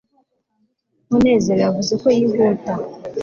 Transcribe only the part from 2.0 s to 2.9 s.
ko yihuta